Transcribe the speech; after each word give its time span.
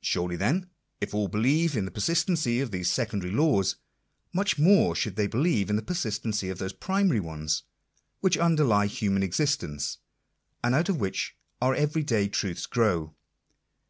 Surely, 0.00 0.36
then, 0.36 0.70
if 1.02 1.12
all 1.12 1.28
believe 1.28 1.76
in 1.76 1.84
the 1.84 1.90
persistency 1.90 2.60
of 2.62 2.70
these 2.70 2.90
se 2.90 3.02
I 3.02 3.04
condary 3.04 3.30
laws, 3.30 3.76
much 4.32 4.58
more 4.58 4.96
should 4.96 5.16
they 5.16 5.26
believe 5.26 5.68
in 5.68 5.76
the 5.76 5.82
persistency 5.82 6.48
of 6.48 6.56
those 6.56 6.72
primary 6.72 7.20
ones, 7.20 7.62
which 8.20 8.38
underlie 8.38 8.86
human 8.86 9.22
existence, 9.22 9.98
and 10.62 10.74
out 10.74 10.88
of 10.88 10.96
which 10.96 11.36
our 11.60 11.74
every 11.74 12.02
day 12.02 12.26
truths 12.26 12.64
grow. 12.64 13.14